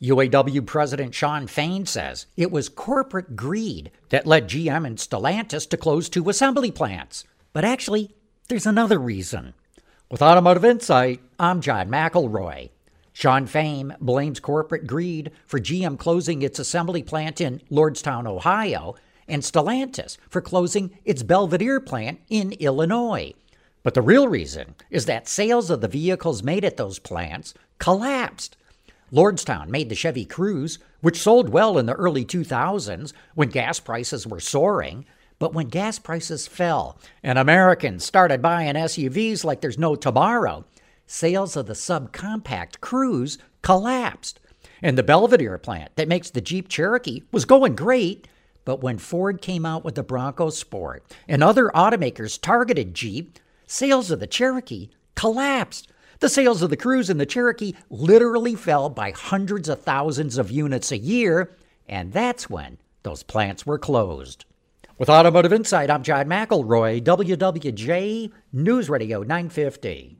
UAW 0.00 0.64
President 0.64 1.12
Shawn 1.12 1.48
Fain 1.48 1.84
says 1.84 2.26
it 2.36 2.52
was 2.52 2.68
corporate 2.68 3.34
greed 3.34 3.90
that 4.10 4.26
led 4.26 4.48
GM 4.48 4.86
and 4.86 4.96
Stellantis 4.96 5.68
to 5.70 5.76
close 5.76 6.08
two 6.08 6.28
assembly 6.28 6.70
plants. 6.70 7.24
But 7.52 7.64
actually, 7.64 8.14
there's 8.48 8.66
another 8.66 8.98
reason. 8.98 9.54
With 10.08 10.22
Automotive 10.22 10.64
Insight, 10.64 11.20
I'm 11.38 11.60
John 11.60 11.88
McElroy. 11.88 12.70
Shawn 13.12 13.46
Fain 13.46 13.96
blames 14.00 14.38
corporate 14.38 14.86
greed 14.86 15.32
for 15.44 15.58
GM 15.58 15.98
closing 15.98 16.42
its 16.42 16.60
assembly 16.60 17.02
plant 17.02 17.40
in 17.40 17.60
Lordstown, 17.68 18.28
Ohio, 18.28 18.94
and 19.26 19.42
Stellantis 19.42 20.16
for 20.30 20.40
closing 20.40 20.96
its 21.04 21.24
Belvidere 21.24 21.84
plant 21.84 22.20
in 22.30 22.52
Illinois. 22.52 23.34
But 23.82 23.94
the 23.94 24.02
real 24.02 24.28
reason 24.28 24.76
is 24.90 25.06
that 25.06 25.26
sales 25.26 25.70
of 25.70 25.80
the 25.80 25.88
vehicles 25.88 26.44
made 26.44 26.64
at 26.64 26.76
those 26.76 27.00
plants 27.00 27.52
collapsed. 27.78 28.56
Lordstown 29.12 29.68
made 29.68 29.88
the 29.88 29.94
Chevy 29.94 30.26
Cruze, 30.26 30.78
which 31.00 31.20
sold 31.20 31.48
well 31.48 31.78
in 31.78 31.86
the 31.86 31.94
early 31.94 32.24
2000s 32.24 33.12
when 33.34 33.48
gas 33.48 33.80
prices 33.80 34.26
were 34.26 34.40
soaring. 34.40 35.06
But 35.38 35.54
when 35.54 35.68
gas 35.68 35.98
prices 35.98 36.46
fell 36.46 36.98
and 37.22 37.38
Americans 37.38 38.04
started 38.04 38.42
buying 38.42 38.74
SUVs 38.74 39.44
like 39.44 39.60
there's 39.60 39.78
no 39.78 39.94
tomorrow, 39.94 40.64
sales 41.06 41.56
of 41.56 41.66
the 41.66 41.74
subcompact 41.74 42.80
Cruze 42.80 43.38
collapsed. 43.62 44.40
And 44.82 44.98
the 44.98 45.02
Belvidere 45.02 45.58
plant 45.58 45.96
that 45.96 46.08
makes 46.08 46.30
the 46.30 46.40
Jeep 46.40 46.68
Cherokee 46.68 47.22
was 47.32 47.44
going 47.44 47.74
great. 47.74 48.28
But 48.64 48.82
when 48.82 48.98
Ford 48.98 49.40
came 49.40 49.64
out 49.64 49.84
with 49.84 49.94
the 49.94 50.02
Bronco 50.02 50.50
Sport 50.50 51.02
and 51.26 51.42
other 51.42 51.70
automakers 51.74 52.40
targeted 52.40 52.94
Jeep, 52.94 53.38
sales 53.66 54.10
of 54.10 54.20
the 54.20 54.26
Cherokee 54.26 54.90
collapsed. 55.14 55.90
The 56.20 56.28
sales 56.28 56.62
of 56.62 56.70
the 56.70 56.76
Cruze 56.76 57.10
and 57.10 57.20
the 57.20 57.26
Cherokee 57.26 57.74
literally 57.90 58.56
fell 58.56 58.90
by 58.90 59.12
hundreds 59.12 59.68
of 59.68 59.82
thousands 59.82 60.36
of 60.36 60.50
units 60.50 60.90
a 60.90 60.98
year, 60.98 61.56
and 61.88 62.12
that's 62.12 62.50
when 62.50 62.78
those 63.04 63.22
plants 63.22 63.64
were 63.64 63.78
closed. 63.78 64.44
With 64.98 65.08
Automotive 65.08 65.52
Insight, 65.52 65.90
I'm 65.90 66.02
John 66.02 66.26
McElroy, 66.26 67.04
WWJ 67.04 68.32
News 68.52 68.90
Radio 68.90 69.22
950. 69.22 70.18